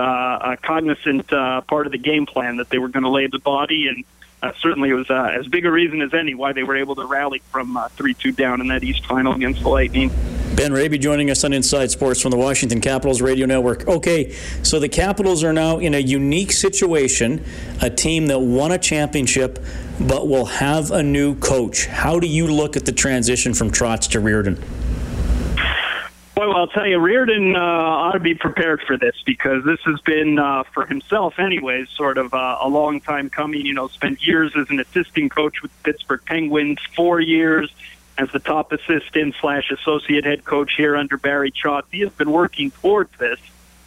[0.53, 3.39] a cognizant uh, part of the game plan that they were going to lay the
[3.39, 4.03] body and
[4.45, 6.95] uh, certainly it was uh, as big a reason as any why they were able
[6.95, 10.11] to rally from uh, 3-2 down in that East Final against the Lightning.
[10.55, 13.87] Ben Raby joining us on Inside Sports from the Washington Capitals Radio Network.
[13.87, 14.31] Okay,
[14.63, 17.43] so the Capitals are now in a unique situation,
[17.81, 19.59] a team that won a championship
[19.99, 21.87] but will have a new coach.
[21.87, 24.61] How do you look at the transition from Trotz to Reirden?
[26.37, 30.01] Well, I'll tell you, Reirden uh, ought to be prepared for this because this has
[30.01, 33.65] been, uh, for himself anyways, sort of uh, a long time coming.
[33.65, 37.73] You know, spent years as an assistant coach with the Pittsburgh Penguins, four years
[38.17, 41.83] as the top assistant slash associate head coach here under Barry Trotz.
[41.89, 43.39] He has been working towards this,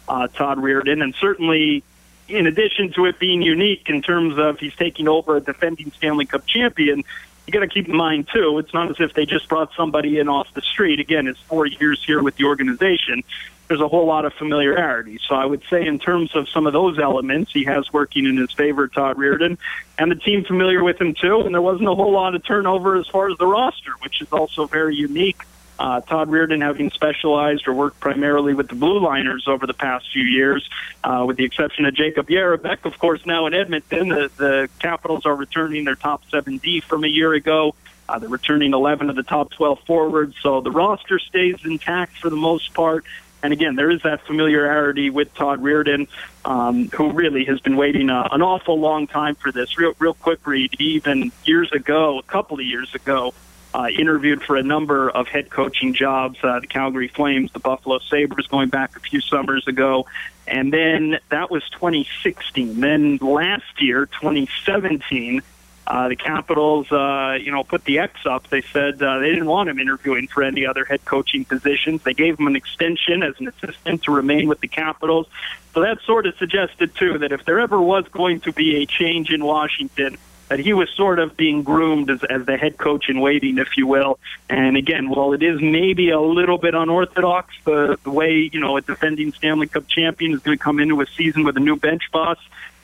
[0.07, 1.83] uh, Todd Reirden, and certainly
[2.27, 6.25] in addition to it being unique in terms of he's taking over a defending Stanley
[6.25, 7.03] Cup champion,
[7.49, 10.19] you got to keep in mind too, it's not as if they just brought somebody
[10.19, 10.99] in off the street.
[10.99, 13.23] Again, it's four years here with the organization.
[13.67, 15.19] There's a whole lot of familiarity.
[15.27, 18.37] So I would say, in terms of some of those elements, he has working in
[18.37, 19.57] his favor, Todd Reirden,
[19.97, 21.41] and the team familiar with him too.
[21.41, 24.31] And there wasn't a whole lot of turnover as far as the roster, which is
[24.31, 25.41] also very unique
[25.79, 30.11] uh, Todd Reirden having specialized or worked primarily with the Blue Liners over the past
[30.11, 30.69] few years,
[31.03, 34.09] uh, with the exception of Jakub Jerabek, of course, now in Edmonton.
[34.09, 37.75] The, the Capitals are returning their top 7D from a year ago.
[38.09, 42.29] Uh, they're returning 11 of the top 12 forwards, so the roster stays intact for
[42.29, 43.05] the most part.
[43.41, 46.09] And again, there is that familiarity with Todd Reirden,
[46.43, 49.77] um, who really has been waiting uh, an awful long time for this.
[49.77, 50.75] Real, real quick read.
[50.79, 53.33] Even years ago, a couple of years ago,
[53.73, 57.99] uh, interviewed for a number of head coaching jobs, uh, the Calgary Flames, the Buffalo
[57.99, 60.05] Sabres, going back a few summers ago.
[60.47, 62.79] And then that was 2016.
[62.79, 65.41] Then last year, 2017,
[65.85, 68.47] uh, the Capitals, uh, you know, put the X up.
[68.49, 72.03] They said uh, they didn't want him interviewing for any other head coaching positions.
[72.03, 75.27] They gave him an extension as an assistant to remain with the Capitals.
[75.73, 78.85] So that sort of suggested, too, that if there ever was going to be a
[78.85, 80.17] change in Washington,
[80.49, 83.77] that he was sort of being groomed as, as the head coach in waiting, if
[83.77, 84.19] you will.
[84.49, 88.77] And again, while it is maybe a little bit unorthodox, the, the way you know
[88.77, 91.75] a defending Stanley Cup champion is going to come into a season with a new
[91.75, 92.37] bench boss,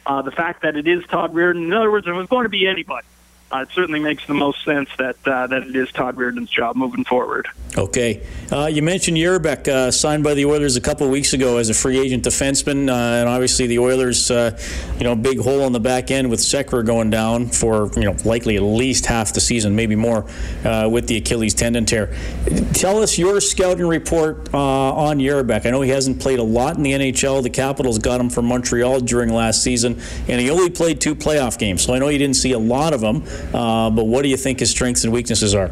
[0.06, 2.50] uh, the fact that it is Todd Reirden, in other words, it was going to
[2.50, 3.06] be anybody
[3.52, 6.76] uh, it certainly makes the most sense that uh, that it is Todd Reirden's job
[6.76, 7.48] moving forward.
[7.78, 11.70] Okay, uh, you mentioned Jerabek uh, signed by the Oilers a couple weeks ago as
[11.70, 14.58] a free agent defenseman, uh, and obviously the Oilers, uh,
[14.98, 18.16] you know, big hole on the back end with Sekera going down for you know
[18.26, 20.26] likely at least half the season, maybe more,
[20.90, 22.16] with the Achilles tendon tear.
[22.74, 25.68] Tell us your scouting report on Jerabek.
[25.68, 27.44] I know he hasn't played a lot in the NHL.
[27.44, 31.60] The Capitals got him from Montreal during last season, and he only played two playoff
[31.60, 33.24] games, so I know you didn't see a lot of him.
[33.54, 35.72] Uh, but what do you think his strengths and weaknesses are?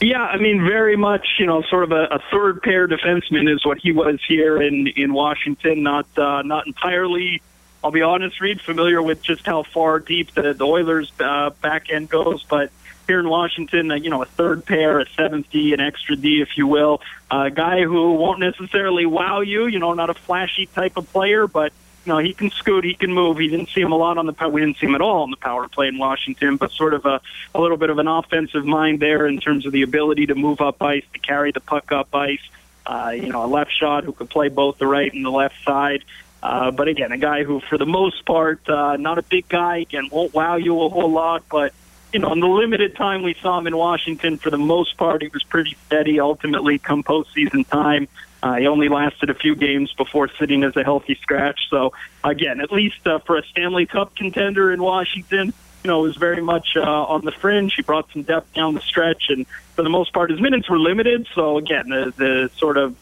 [0.00, 3.66] Yeah, I mean, very much, you know, sort of a, a third pair defenseman is
[3.66, 5.82] what he was here in in Washington.
[5.82, 7.42] Not uh, not entirely,
[7.84, 11.90] I'll be honest, Reid, familiar with just how far deep the, the Oilers' uh, back
[11.90, 12.70] end goes, but
[13.06, 16.40] here in Washington, uh, you know, a third pair, a seventh D, an extra D,
[16.40, 20.66] if you will, a guy who won't necessarily wow you, you know, not a flashy
[20.66, 21.72] type of player, but
[22.04, 23.38] you know, he can scoot, he can move.
[23.38, 24.48] He didn't see him a lot on the.
[24.48, 27.04] We didn't see him at all on the power play in Washington, but sort of
[27.04, 27.20] a,
[27.54, 30.60] a little bit of an offensive mind there in terms of the ability to move
[30.60, 32.40] up ice, to carry the puck up ice.
[32.86, 35.62] Uh, you know, a left shot who could play both the right and the left
[35.64, 36.02] side.
[36.42, 39.78] Uh, but again, a guy who, for the most part, uh, not a big guy.
[39.78, 41.74] Again, won't wow you a whole lot, but
[42.12, 45.22] you know, in the limited time we saw him in Washington, for the most part,
[45.22, 46.18] he was pretty steady.
[46.18, 48.08] Ultimately, come postseason time,
[48.42, 51.68] uh, he only lasted a few games before sitting as a healthy scratch.
[51.68, 51.92] So
[52.24, 55.52] again, at least uh, for a Stanley Cup contender in Washington,
[55.84, 57.74] you know, was very much uh, on the fringe.
[57.74, 60.78] He brought some depth down the stretch, and for the most part, his minutes were
[60.78, 61.26] limited.
[61.34, 62.96] So again, the, the sort of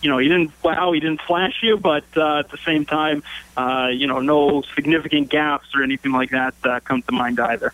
[0.00, 3.22] you know, he didn't wow, he didn't flash you, but uh, at the same time,
[3.56, 7.72] uh, you know, no significant gaps or anything like that uh, come to mind either.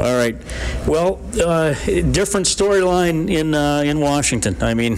[0.00, 0.36] All right.
[0.86, 4.62] Well, uh, different storyline in uh, in Washington.
[4.62, 4.96] I mean,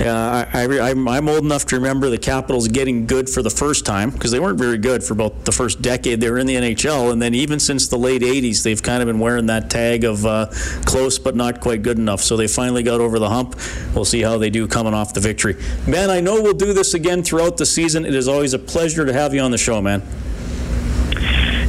[0.00, 3.84] Uh, I, I, I'm old enough to remember the Capitals getting good for the first
[3.84, 6.54] time because they weren't very good for about the first decade they were in the
[6.54, 10.04] NHL, and then even since the late '80s, they've kind of been wearing that tag
[10.04, 10.46] of uh,
[10.86, 12.22] close but not quite good enough.
[12.22, 13.56] So they finally got over the hump.
[13.94, 15.56] We'll see how they do coming off the victory.
[15.86, 18.06] Man, I know we'll do this again throughout the season.
[18.06, 20.02] It is always a pleasure to have you on the show, man.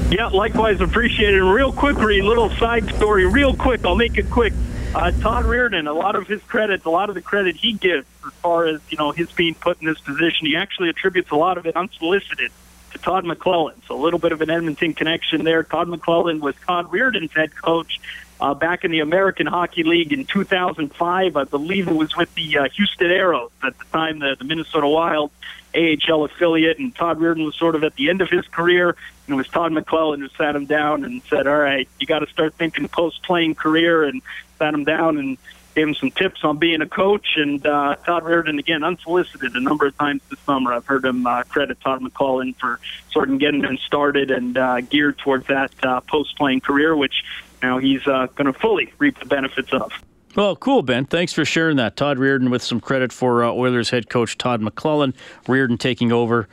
[0.10, 1.44] Yeah, likewise, appreciate it.
[1.44, 3.86] Real quick, Reid, little side story, real quick.
[3.86, 4.54] I'll make it quick.
[4.94, 8.06] Uh, Todd Reirden, a lot of his credit, a lot of the credit he gives
[8.26, 11.36] as far as you know his being put in this position, he actually attributes a
[11.36, 12.52] lot of it unsolicited
[12.92, 13.76] to Todd McLellan.
[13.88, 15.64] So a little bit of an Edmonton connection there.
[15.64, 18.02] Todd McLellan was Todd Reirden's head coach
[18.42, 21.38] uh, back in the American Hockey League in 2005.
[21.38, 24.90] I believe it was with the uh, Houston Aeros at the time, the, the Minnesota
[24.90, 25.32] Wild
[25.74, 28.90] AHL affiliate, and Todd Reirden was sort of at the end of his career.
[29.28, 32.20] And it was Todd McLellan who sat him down and said, "All right, you got
[32.20, 34.22] to start thinking post-playing career," and
[34.62, 35.38] sat him down and
[35.74, 37.36] gave him some tips on being a coach.
[37.38, 40.74] And uh, Todd Reirden, again, unsolicited a number of times this summer.
[40.74, 42.80] I've heard him uh, credit Todd McLellan for
[43.12, 47.24] sort of getting him started and uh, geared towards that uh, post-playing career, which
[47.64, 49.92] now he's uh, going to fully reap the benefits of.
[50.36, 51.06] Well, cool, Ben.
[51.06, 51.98] Thanks for sharing that.
[51.98, 55.14] Todd Reirden with some credit for uh, Oilers head coach Todd McLellan.
[55.46, 56.48] Reirden taking over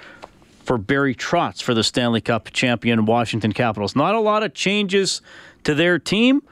[0.64, 3.94] for Barry Trotz for the Stanley Cup champion Washington Capitals.
[3.94, 5.22] Not a lot of changes
[5.64, 6.42] to their team.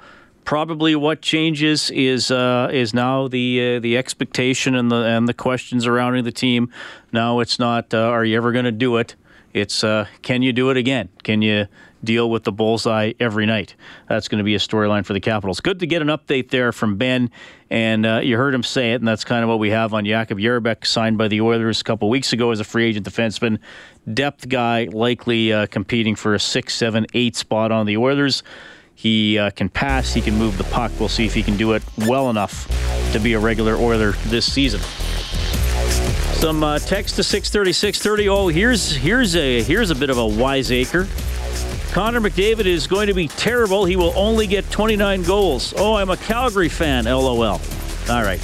[0.47, 5.35] Probably what changes is uh, is now the uh, the expectation and the and the
[5.35, 6.73] questions surrounding the team.
[7.13, 9.17] Now it's not uh, are you ever going to do it?
[9.53, 11.11] It's uh, can you do it again?
[11.23, 11.67] Can you
[12.07, 13.75] deal with the bullseye every night.
[14.09, 15.61] That's going to be a storyline for the Capitals.
[15.61, 17.31] Good to get an update there from Ben,
[17.69, 20.05] and uh, you heard him say it, and that's kind of what we have on
[20.05, 23.59] Jakub Jerabek, signed by the Oilers a couple weeks ago as a free agent defenseman.
[24.13, 28.43] Depth guy, likely uh, competing for a six, seven, eight spot on the Oilers.
[28.97, 30.91] He uh, can pass, he can move the puck.
[30.99, 32.67] We'll see if he can do it well enough
[33.13, 34.81] to be a regular Oiler this season.
[36.41, 38.29] Some uh, text to 630, 630.
[38.29, 41.07] Oh, here's here's a here's a bit of a wiseacre.
[41.93, 43.85] Connor McDavid is going to be terrible.
[43.85, 45.75] He will only get 29 goals.
[45.77, 47.05] Oh, I'm a Calgary fan.
[47.05, 47.61] LOL.
[48.11, 48.41] All right.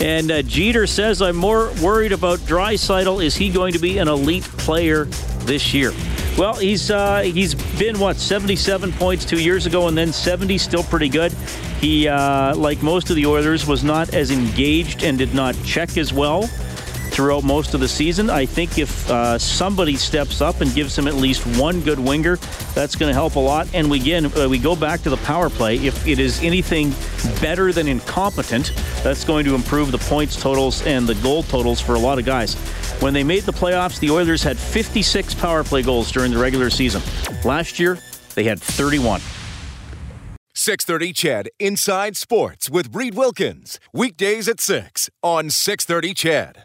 [0.00, 3.24] And uh, Jeter says, I'm more worried about Draisaitl.
[3.24, 5.06] Is he going to be an elite player
[5.46, 5.92] this year?
[6.36, 10.58] Well, he's uh, he's been what 77 points two years ago, and then 70.
[10.58, 11.32] Still pretty good.
[11.80, 15.96] He, uh, like most of the Oilers, was not as engaged and did not check
[15.96, 16.48] as well
[17.14, 18.28] throughout most of the season.
[18.28, 22.36] I think if uh, somebody steps up and gives him at least one good winger,
[22.74, 23.68] that's going to help a lot.
[23.72, 25.76] And we, again, uh, we go back to the power play.
[25.76, 26.92] If it is anything
[27.40, 28.72] better than incompetent,
[29.04, 32.24] that's going to improve the points totals and the goal totals for a lot of
[32.24, 32.54] guys.
[33.00, 36.68] When they made the playoffs, the Oilers had 56 power play goals during the regular
[36.68, 37.00] season.
[37.44, 37.98] Last year,
[38.34, 39.20] they had 31.
[40.56, 43.78] 630 CHED Inside Sports with Reid Wilkins.
[43.92, 46.62] Weekdays at 6 on 630 CHED.